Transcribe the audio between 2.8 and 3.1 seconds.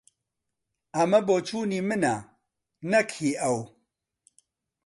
نەک